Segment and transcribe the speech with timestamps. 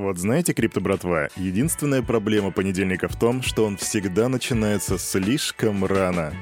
[0.00, 6.32] Вот знаете, крипто братва, единственная проблема понедельника в том, что он всегда начинается слишком рано.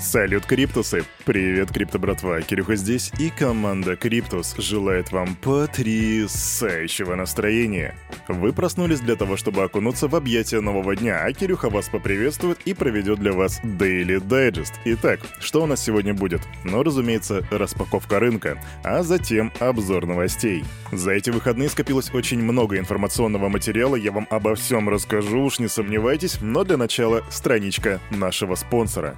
[0.00, 1.04] Салют, Криптусы!
[1.26, 7.94] Привет, Крипто братва, Кирюха здесь, и команда Криптус желает вам потрясающего настроения.
[8.26, 12.72] Вы проснулись для того, чтобы окунуться в объятия нового дня, а Кирюха вас поприветствует и
[12.72, 14.72] проведет для вас Daily Digest.
[14.86, 16.40] Итак, что у нас сегодня будет?
[16.64, 20.64] Ну, разумеется, распаковка рынка, а затем обзор новостей.
[20.92, 25.68] За эти выходные скопилось очень много информационного материала, я вам обо всем расскажу, уж не
[25.68, 29.16] сомневайтесь, но для начала страничка нашего спонсора.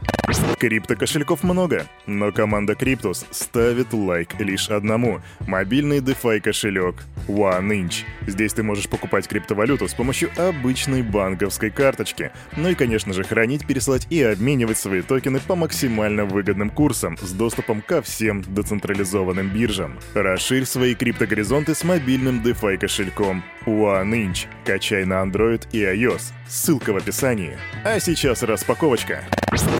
[0.72, 8.04] Крипто-кошельков много, но команда Криптус ставит лайк лишь одному– мобильный DeFi кошелек OneInch.
[8.26, 12.30] Здесь ты можешь покупать криптовалюту с помощью обычной банковской карточки.
[12.56, 17.32] Ну и, конечно же, хранить, пересылать и обменивать свои токены по максимально выгодным курсам с
[17.32, 19.98] доступом ко всем децентрализованным биржам.
[20.14, 24.46] Расширь свои криптогоризонты с мобильным DeFi кошельком OneInch.
[24.64, 26.32] Качай на Android и iOS.
[26.48, 27.56] Ссылка в описании.
[27.84, 29.24] А сейчас распаковочка.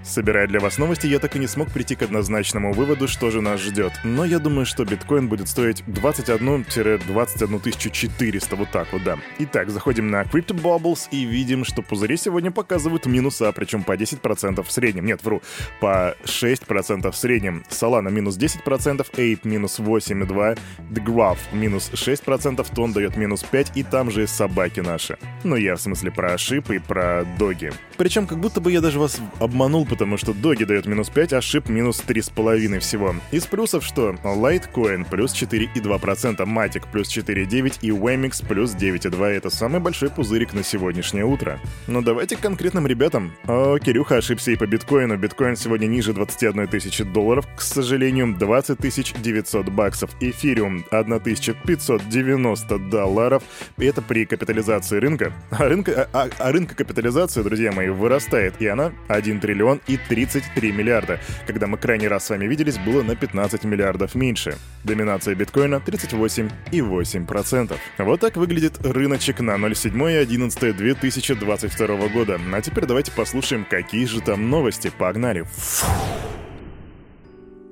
[0.02, 3.40] Собирая для вас новости, я так и не смог прийти к однозначному выводу, что же
[3.40, 3.92] нас ждет.
[4.04, 9.18] Но я думаю, что биткоин будет стоить 21-21 400, вот так вот, да.
[9.38, 14.62] Итак, заходим на Crypto Bubbles и видим, что пузыри сегодня показывают минуса, причем по 10%
[14.62, 15.06] в среднем.
[15.06, 15.42] Нет, вру,
[15.80, 17.64] по 6% в среднем.
[17.70, 20.58] Solana минус 10%, Ape минус 8,2%,
[20.90, 25.18] The Graph минус 6%, Тон дает минус 5%, и там же собаки наши.
[25.44, 27.72] Ну, я в смысле про шип и про доги.
[27.96, 31.40] Причем как будто бы я даже вас обманул, потому что доги дает минус 5, а
[31.40, 33.14] шип минус 3,5 всего.
[33.30, 34.10] Из плюсов что?
[34.24, 39.24] Litecoin плюс 4,2%, Matic плюс 4,9 и Wemix плюс 9,2.
[39.26, 41.60] Это самый большой пузырик на сегодняшнее утро.
[41.86, 43.32] Но давайте к конкретным ребятам.
[43.46, 45.16] О, Кирюха ошибся и по биткоину.
[45.16, 48.80] Биткоин сегодня ниже 21 тысячи долларов, к сожалению, 20
[49.22, 50.10] 900 баксов.
[50.20, 53.42] Эфириум 1590 долларов.
[53.78, 55.32] И это при капитализации рынка.
[55.50, 58.54] А рынка, а, а, а рынка капитализации, друзья мои, вырастает.
[58.60, 61.18] И она 1 триллион и 33 миллиарда.
[61.46, 64.56] Когда мы крайний раз с вами виделись, было на 15 миллиардов меньше.
[64.84, 67.76] Доминация биткоина 38,8%.
[67.98, 72.38] Вот так выглядит рыночек на 07.11.2022 года.
[72.52, 74.90] А теперь давайте послушаем, какие же там новости.
[74.98, 75.42] Погнали!
[75.42, 75.86] Фу.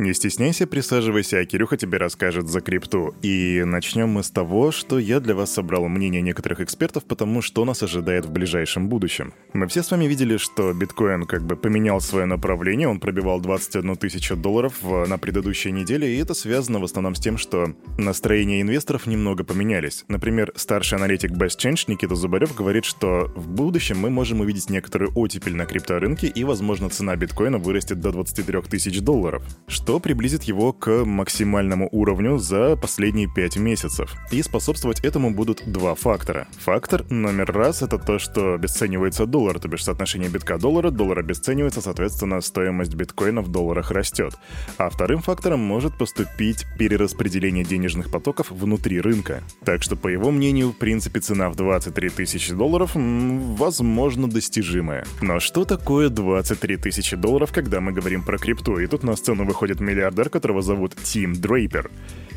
[0.01, 3.15] Не стесняйся, присаживайся, а Кирюха тебе расскажет за крипту.
[3.21, 7.67] И начнем мы с того, что я для вас собрал мнение некоторых экспертов, потому что
[7.67, 9.35] нас ожидает в ближайшем будущем.
[9.53, 13.97] Мы все с вами видели, что биткоин как бы поменял свое направление, он пробивал 21
[13.97, 19.07] тысячу долларов на предыдущей неделе, и это связано в основном с тем, что настроения инвесторов
[19.07, 20.07] немного поменялись.
[20.09, 25.13] Например, старший аналитик Best Change Никита Зубарев говорит, что в будущем мы можем увидеть некоторую
[25.15, 30.45] оттепель на крипторынке, и, возможно, цена биткоина вырастет до 23 тысяч долларов, что что приблизит
[30.45, 34.15] его к максимальному уровню за последние 5 месяцев.
[34.31, 36.47] И способствовать этому будут два фактора.
[36.61, 42.41] Фактор номер раз— это то, что обесценивается доллар, то бишь соотношение битка-доллара, доллар обесценивается, соответственно,
[42.41, 44.39] стоимость биткоина в долларах растет.
[44.79, 49.43] А вторым фактором может поступить перераспределение денежных потоков внутри рынка.
[49.65, 55.05] Так что, по его мнению, в принципе, цена в 23 тысячи долларов, возможно, достижимая.
[55.21, 58.79] Но что такое 23 тысячи долларов, когда мы говорим про крипту?
[58.79, 61.91] И тут на сцену выходит миллиардер, которого зовут Тим Дрейпер.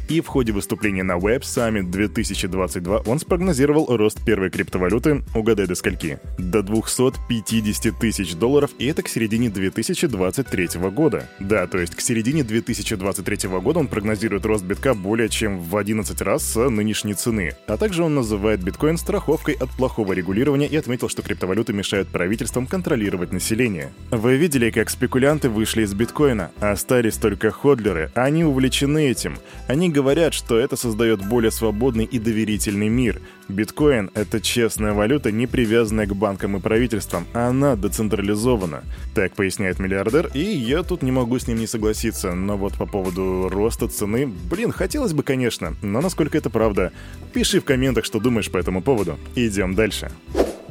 [0.10, 5.76] И в ходе выступления на Web Summit 2022 он спрогнозировал рост первой криптовалюты, угадай до
[5.76, 11.30] скольки, до 250 тысяч долларов, и это к середине 2023 года.
[11.40, 16.22] Да, то есть к середине 2023 года он прогнозирует рост битка более чем в 11
[16.22, 17.56] раз с нынешней цены.
[17.68, 22.68] А также он называет биткоин страховкой от плохого регулирования и отметил, что криптовалюты мешают правительствам
[22.68, 23.94] контролировать население.
[24.12, 28.12] Вы видели, как спекулянты вышли из биткоина, остались только ходлеры.
[28.16, 29.38] Они увлечены этим.
[29.68, 33.22] Они говорят, что это создает более свободный и доверительный мир.
[33.48, 38.84] Биткоин— это честная валюта, не привязанная к банкам и правительствам, а она децентрализована.
[39.16, 42.34] Так поясняет миллиардер, и я тут не могу с ним не согласиться.
[42.34, 46.92] Но вот по поводу роста цены, блин, хотелось бы, конечно, но насколько это правда?
[47.32, 49.18] Пиши в комментах, что думаешь по этому поводу.
[49.36, 50.12] Идем дальше.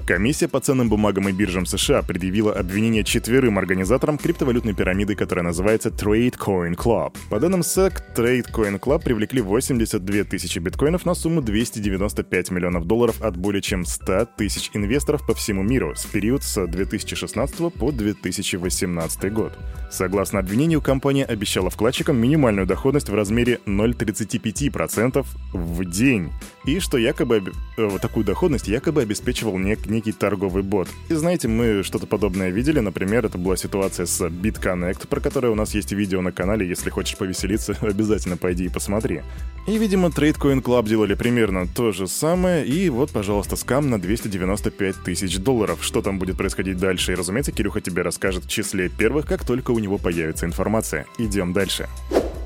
[0.07, 5.91] Комиссия по ценным бумагам и биржам США предъявила обвинение четверым организаторам криптовалютной пирамиды, которая называется
[5.91, 7.17] Trade Coin Club.
[7.31, 13.23] По данным SEC, Trade Coin Club привлекли 82 тысячи биткоинов на сумму 295 миллионов долларов
[13.23, 19.33] от более чем 100 тысяч инвесторов по всему миру с период с 2016 по 2018
[19.33, 19.53] год.
[19.89, 26.33] Согласно обвинению, компания обещала вкладчикам минимальную доходность в размере 0,35% в день,
[26.65, 30.89] и что якобы э, такую доходность якобы обеспечивал нек- некий торговый бот.
[31.09, 35.57] И знаете, мы что-то подобное видели, например, это была ситуация с BitConnect, про которую у
[35.57, 39.23] нас есть видео на канале, если хочешь повеселиться, обязательно пойди и посмотри.
[39.67, 45.05] И, видимо, TradeCoin Club делали примерно то же самое, и вот, пожалуйста, скам на 295
[45.05, 45.79] тысяч долларов.
[45.83, 47.13] Что там будет происходить дальше?
[47.13, 51.07] И, разумеется, Кирюха тебе расскажет в числе первых, как только у него появится информация.
[51.19, 51.89] Идем дальше.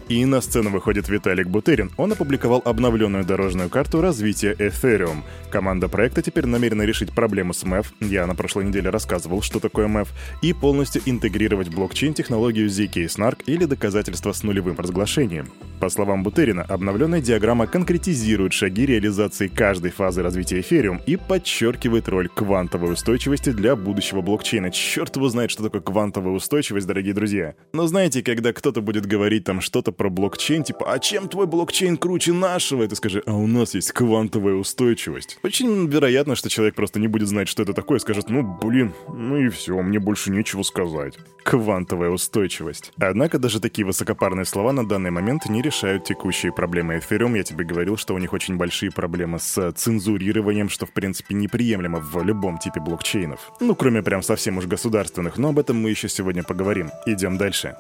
[0.08, 1.90] И на сцену выходит Виталик Бутерин.
[1.96, 5.22] Он опубликовал обновленную дорожную карту развития Ethereum.
[5.50, 9.88] Команда проекта теперь намерена решить проблему с MEF, я на прошлой неделе рассказывал, что такое
[9.88, 10.08] MEF,
[10.42, 15.48] и полностью интегрировать блокчейн технологию ZK Snark или доказательства с нулевым разглашением.
[15.80, 22.28] По словам Бутерина, обновленная диаграмма конкретизирует шаги реализации каждой фазы развития Ethereum и подчеркивает роль
[22.28, 24.70] квантовой устойчивости для будущего блокчейна.
[24.70, 27.54] Черт его знает, что такое квантовая устойчивость, дорогие друзья.
[27.72, 31.96] Но знаете, когда кто-то будет говорить там что-то про блокчейн, типа, а чем твой блокчейн
[31.96, 32.82] круче нашего?
[32.82, 35.38] И ты скажи, а у нас есть квантовая устойчивость.
[35.42, 38.92] Очень вероятно, что человек просто не будет знать, что это такое, и скажет, ну, блин,
[39.08, 41.14] ну и все, мне больше нечего сказать.
[41.44, 42.92] Квантовая устойчивость.
[42.98, 47.36] Однако даже такие высокопарные слова на данный момент не решают текущие проблемы Ethereum.
[47.36, 52.00] Я тебе говорил, что у них очень большие проблемы с цензурированием, что в принципе неприемлемо
[52.00, 53.52] в любом типе блокчейнов.
[53.60, 56.90] Ну, кроме прям совсем уж государственных, но об этом мы еще сегодня поговорим.
[57.06, 57.76] Идем дальше.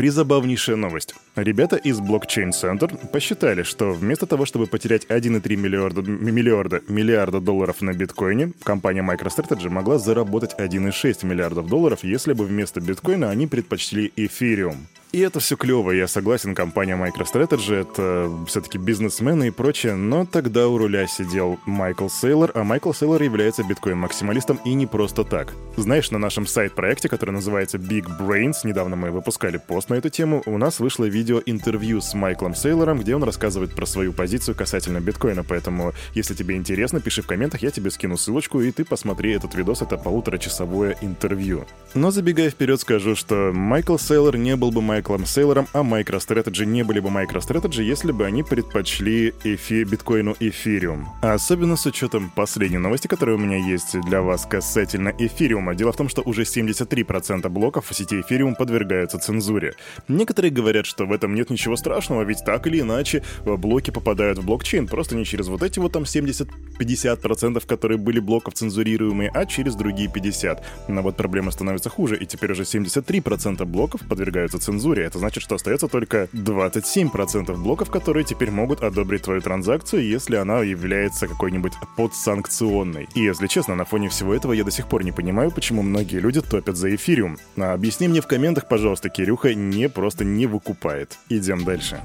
[0.00, 1.14] Призабавнейшая новость.
[1.36, 7.82] Ребята из Blockchain Center посчитали, что вместо того, чтобы потерять 1,3 миллиарда, миллиарда, миллиарда долларов
[7.82, 14.10] на биткоине, компания MicroStrategy могла заработать 1,6 миллиардов долларов, если бы вместо биткоина они предпочли
[14.16, 14.86] эфириум.
[15.12, 20.68] И это все клево, я согласен, компания MicroStrategy— это все-таки бизнесмены и прочее, но тогда
[20.68, 25.52] у руля сидел Майкл Сейлор, а Майкл Сейлор является биткоин-максималистом и не просто так.
[25.76, 30.42] Знаешь, на нашем сайт-проекте, который называется Big Brains, недавно мы выпускали пост на эту тему,
[30.46, 35.44] у нас вышло видео-интервью с Майклом Сейлором, где он рассказывает про свою позицию касательно биткоина,
[35.44, 39.54] поэтому, если тебе интересно, пиши в комментах, я тебе скину ссылочку, и ты посмотри этот
[39.54, 41.66] видос, это полуторачасовое интервью.
[41.94, 46.64] Но забегая вперед, скажу, что Майкл Сейлор не был бы Майкл Майклом Сейлором, а MicroStrategy
[46.66, 51.08] не были бы MicroStrategy, если бы они предпочли эфи, биткоину эфириум.
[51.20, 55.74] Особенно с учетом последней новости, которая у меня есть для вас касательно эфириума.
[55.74, 59.69] Дело в том, что уже 73% блоков в сети эфириум подвергаются цензуре.
[60.08, 64.44] Некоторые говорят, что в этом нет ничего страшного, ведь так или иначе блоки попадают в
[64.44, 69.74] блокчейн, просто не через вот эти вот там 70-50%, которые были блоков цензурируемые, а через
[69.74, 70.64] другие 50.
[70.88, 75.04] Но вот проблема становится хуже, и теперь уже 73% блоков подвергаются цензуре.
[75.04, 80.60] Это значит, что остается только 27% блоков, которые теперь могут одобрить твою транзакцию, если она
[80.60, 83.08] является какой-нибудь подсанкционной.
[83.14, 86.18] И если честно, на фоне всего этого я до сих пор не понимаю, почему многие
[86.18, 87.38] люди топят за эфириум.
[87.56, 91.18] А объясни мне в комментах, пожалуйста, Кирюха не просто не выкупает.
[91.28, 92.00] Идем дальше.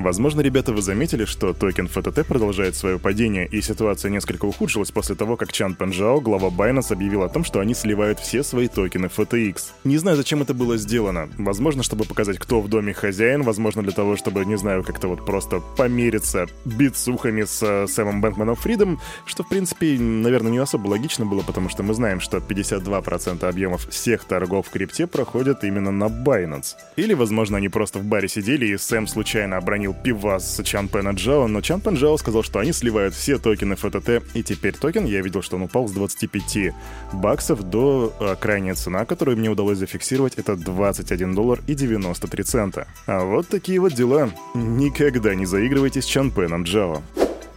[0.00, 5.14] Возможно, ребята, вы заметили, что токен FTT продолжает свое падение, и ситуация несколько ухудшилась после
[5.14, 9.10] того, как Чан Пенжао, глава Binance, объявил о том, что они сливают все свои токены
[9.14, 9.56] FTX.
[9.84, 11.28] Не знаю, зачем это было сделано.
[11.36, 15.26] Возможно, чтобы показать, кто в доме хозяин, возможно, для того, чтобы, не знаю, как-то вот
[15.26, 21.26] просто помериться битсухами с э, Сэмом Бэнкманом Фридом, что, в принципе, наверное, не особо логично
[21.26, 26.04] было, потому что мы знаем, что 52% объемов всех торгов в крипте проходят именно на
[26.04, 26.76] Binance.
[26.96, 31.10] Или, возможно, они просто в баре сидели, и Сэм случайно обронил сравнил пивас Чан Пена
[31.10, 35.06] Джао, но Чан Пен Джао сказал, что они сливают все токены FTT, и теперь токен,
[35.06, 36.72] я видел, что он упал с 25
[37.12, 42.86] баксов до а, крайняя цена, которую мне удалось зафиксировать, это 21 доллар и 93 цента.
[43.06, 44.30] А вот такие вот дела.
[44.54, 47.02] Никогда не заигрывайте с Чан Пеном Джао.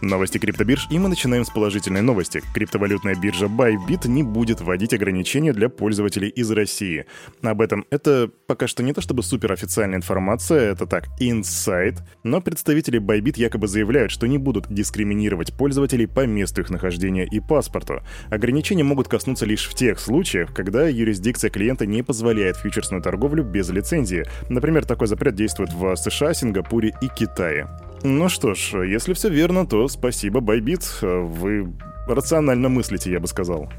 [0.00, 2.42] Новости криптобирж, и мы начинаем с положительной новости.
[2.54, 7.06] Криптовалютная биржа Bybit не будет вводить ограничения для пользователей из России.
[7.42, 13.00] Об этом это пока что не то чтобы суперофициальная информация, это так, инсайт, но представители
[13.00, 18.02] Bybit якобы заявляют, что не будут дискриминировать пользователей по месту их нахождения и паспорту.
[18.30, 23.70] Ограничения могут коснуться лишь в тех случаях, когда юрисдикция клиента не позволяет фьючерсную торговлю без
[23.70, 24.24] лицензии.
[24.48, 27.68] Например, такой запрет действует в США, Сингапуре и Китае.
[28.06, 30.82] Ну что ж, если все верно, то спасибо, Байбит.
[31.00, 31.72] Вы
[32.06, 33.70] рационально мыслите, я бы сказал.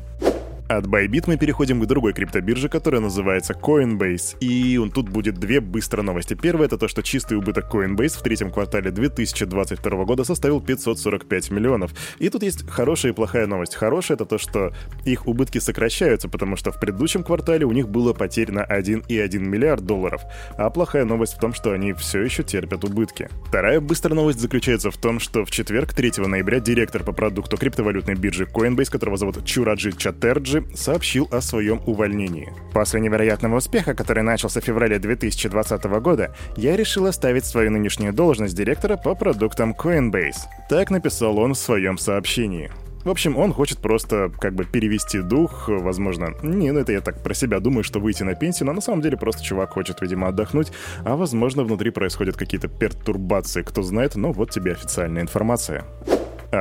[0.68, 4.38] От Bybit мы переходим к другой криптобирже, которая называется Coinbase.
[4.40, 6.34] И тут будет две быстро новости.
[6.34, 11.92] Первая это то, что чистый убыток Coinbase в третьем квартале 2022 года составил 545 миллионов.
[12.18, 13.76] И тут есть хорошая и плохая новость.
[13.76, 14.74] Хорошая это то, что
[15.06, 20.24] их убытки сокращаются, потому что в предыдущем квартале у них было потеряно 1,1 миллиард долларов.
[20.58, 23.30] А плохая новость в том, что они все еще терпят убытки.
[23.48, 28.16] Вторая быстрая новость заключается в том, что в четверг, 3 ноября, директор по продукту криптовалютной
[28.16, 32.54] биржи Coinbase, которого зовут Чураджи Чатерджи, также сообщил о своем увольнении.
[32.74, 38.56] После невероятного успеха, который начался в феврале 2020 года, я решил оставить свою нынешнюю должность
[38.56, 40.48] директора по продуктам Coinbase.
[40.70, 42.72] Так написал он в своем сообщении.
[43.04, 47.22] В общем, он хочет просто как бы перевести дух, возможно, не, ну это я так
[47.22, 50.28] про себя думаю, что выйти на пенсию, но на самом деле просто чувак хочет, видимо,
[50.28, 50.72] отдохнуть,
[51.04, 55.86] а возможно внутри происходят какие-то пертурбации, кто знает, но вот тебе официальная информация.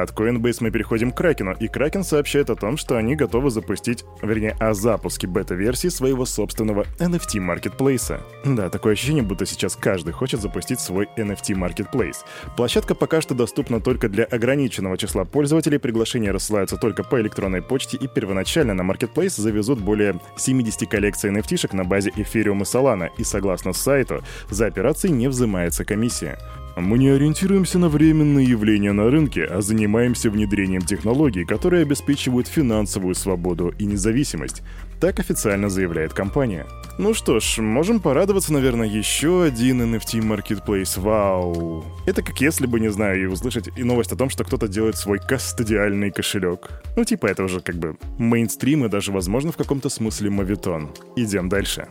[0.02, 4.04] От Coinbase мы переходим к Кракену, и Кракен сообщает о том, что они готовы запустить,
[4.22, 8.20] вернее, о запуске бета-версии своего собственного NFT-маркетплейса.
[8.44, 12.24] Да, такое ощущение, будто сейчас каждый хочет запустить свой NFT-маркетплейс.
[12.56, 17.96] Площадка пока что доступна только для ограниченного числа пользователей, приглашения рассылаются только по электронной почте,
[17.96, 23.24] и первоначально на маркетплейс завезут более 70 коллекций NFT-шек на базе Ethereum и Solana, и
[23.24, 26.38] согласно сайту, за операции не взимается комиссия.
[26.76, 33.14] Мы не ориентируемся на временные явления на рынке, а занимаемся внедрением технологий, которые обеспечивают финансовую
[33.14, 34.62] свободу и независимость.
[35.00, 36.66] Так официально заявляет компания.
[36.98, 40.98] Ну что ж, можем порадоваться, наверное, еще один NFT Marketplace.
[40.98, 41.84] Вау.
[42.06, 44.96] Это как если бы, не знаю, и услышать и новость о том, что кто-то делает
[44.96, 46.70] свой кастодиальный кошелек.
[46.96, 50.90] Ну типа это уже как бы мейнстрим и даже, возможно, в каком-то смысле мавитон.
[51.16, 51.86] Идем дальше.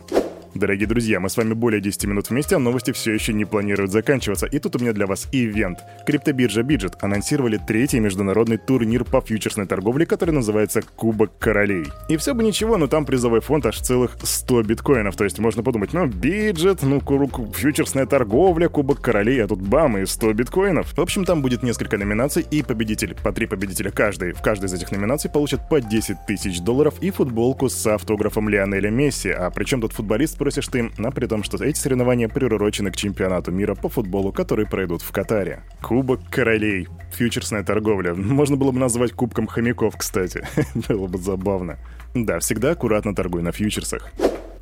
[0.54, 3.90] Дорогие друзья, мы с вами более 10 минут вместе, а новости все еще не планируют
[3.90, 4.46] заканчиваться.
[4.46, 5.80] И тут у меня для вас ивент.
[6.06, 11.86] Криптобиржа Биджет анонсировали третий международный турнир по фьючерсной торговле, который называется Кубок Королей.
[12.08, 15.16] И все бы ничего, но там призовой фонд аж целых 100 биткоинов.
[15.16, 20.06] То есть можно подумать, ну, биджет, ну, фьючерсная торговля, Кубок Королей, а тут бам, и
[20.06, 20.96] 100 биткоинов.
[20.96, 24.74] В общем, там будет несколько номинаций, и победитель, по три победителя каждый, в каждой из
[24.74, 29.30] этих номинаций получат по 10 тысяч долларов и футболку с автографом Лионеля Месси.
[29.30, 33.50] А причем тут футболист спросишь ты, а при том, что эти соревнования приурочены к чемпионату
[33.50, 35.62] мира по футболу, который пройдут в Катаре.
[35.80, 36.86] Кубок королей.
[37.12, 38.14] Фьючерсная торговля.
[38.14, 40.46] Можно было бы назвать кубком хомяков, кстати.
[40.88, 41.78] было бы забавно.
[42.12, 44.12] Да, всегда аккуратно торгуй на фьючерсах.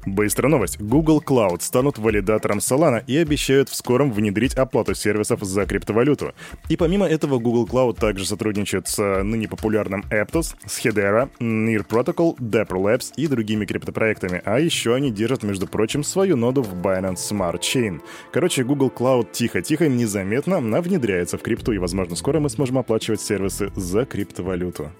[0.05, 0.81] Быстрая новость.
[0.81, 6.35] Google Cloud станут валидатором Solana и обещают в скором внедрить оплату сервисов за криптовалюту.
[6.69, 11.87] И помимо этого, Google Cloud также сотрудничает с э, ныне популярным Aptos, с Hedera, Near
[11.87, 14.43] Protocol, Dapper Labs и другими криптопроектами.
[14.45, 18.01] А еще они держат, между прочим, свою ноду в Binance Smart Chain.
[18.33, 23.71] Короче, Google Cloud тихо-тихо, незаметно, внедряется в крипту, и, возможно, скоро мы сможем оплачивать сервисы
[23.77, 24.91] за криптовалюту.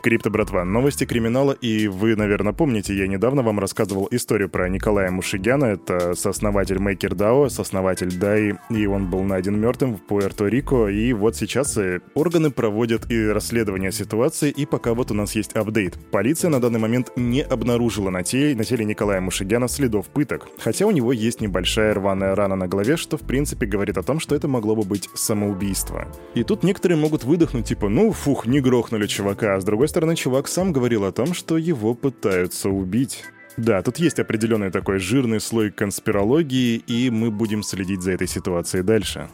[0.00, 5.10] Крипто, братва, новости криминала, и вы, наверное, помните, я недавно вам рассказывал историю про Николая
[5.10, 11.34] Мушигяна, это сооснователь MakerDAO, сооснователь DAI, и он был найден мертвым в Пуэрто-Рико, и вот
[11.34, 15.98] сейчас э, органы проводят и расследование ситуации, и пока вот у нас есть апдейт.
[16.12, 20.86] Полиция на данный момент не обнаружила на теле, на теле Николая Мушигяна следов пыток, хотя
[20.86, 24.36] у него есть небольшая рваная рана на голове, что в принципе говорит о том, что
[24.36, 26.06] это могло бы быть самоубийство.
[26.34, 30.14] И тут некоторые могут выдохнуть, типа, ну, фух, не грохнули чувака, а с другой другой
[30.14, 33.24] стороны, чувак сам говорил о том, что его пытаются убить.
[33.56, 38.82] Да, тут есть определенный такой жирный слой конспирологии, и мы будем следить за этой ситуацией
[38.82, 39.28] дальше.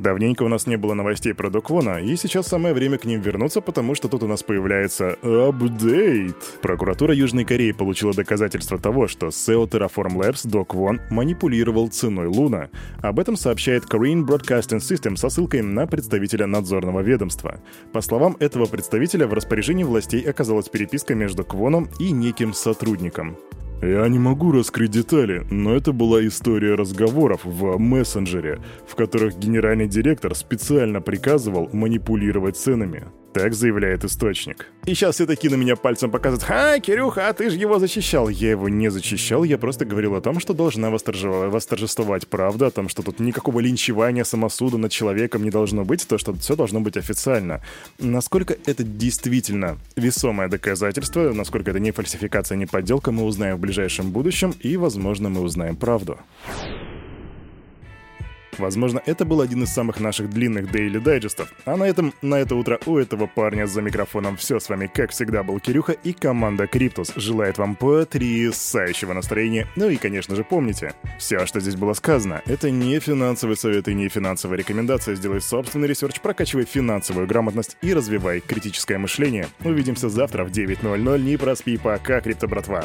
[0.00, 3.60] Давненько у нас не было новостей про Доквона, и сейчас самое время к ним вернуться,
[3.60, 6.36] потому что тут у нас появляется апдейт.
[6.62, 12.70] Прокуратура Южной Кореи получила доказательство того, что SEO Terraform Labs Доквон манипулировал ценой Луна.
[13.02, 17.60] Об этом сообщает Korean Broadcasting System со ссылкой на представителя надзорного ведомства.
[17.92, 23.36] По словам этого представителя, в распоряжении властей оказалась переписка между Квоном и неким сотрудником.
[23.82, 29.88] Я не могу раскрыть детали, но это была история разговоров в мессенджере, в которых генеральный
[29.88, 33.06] директор специально приказывал манипулировать ценами.
[33.32, 34.66] Так заявляет источник.
[34.86, 36.42] И сейчас все такие на меня пальцем показывают.
[36.42, 40.20] «Ха, Кирюха, а ты же его защищал!» Я его не защищал, я просто говорил о
[40.20, 45.50] том, что должна восторжествовать, правда, о том, что тут никакого линчевания, самосуда над человеком не
[45.50, 47.62] должно быть, то, что все должно быть официально.
[48.00, 54.10] Насколько это действительно весомое доказательство, насколько это не фальсификация, не подделка, мы узнаем в ближайшем
[54.10, 56.18] будущем, и, возможно, мы узнаем правду.
[58.60, 61.52] Возможно, это был один из самых наших длинных daily дайджестов.
[61.64, 64.60] А на этом, на это утро у этого парня за микрофоном все.
[64.60, 67.12] С вами, как всегда, был Кирюха и команда Криптус.
[67.16, 69.66] Желает вам потрясающего настроения.
[69.76, 73.94] Ну и, конечно же, помните, все, что здесь было сказано, это не финансовый совет и
[73.94, 75.14] не финансовая рекомендация.
[75.14, 79.48] Сделай собственный research, прокачивай финансовую грамотность и развивай критическое мышление.
[79.64, 81.18] Увидимся завтра в 9.00.
[81.22, 82.84] Не проспи, пока, крипто братва.